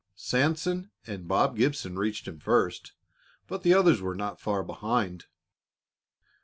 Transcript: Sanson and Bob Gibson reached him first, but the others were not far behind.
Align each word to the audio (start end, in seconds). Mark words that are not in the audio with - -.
Sanson 0.15 0.89
and 1.05 1.27
Bob 1.27 1.55
Gibson 1.55 1.95
reached 1.95 2.27
him 2.27 2.39
first, 2.39 2.93
but 3.45 3.61
the 3.61 3.75
others 3.75 4.01
were 4.01 4.15
not 4.15 4.41
far 4.41 4.63
behind. 4.63 5.25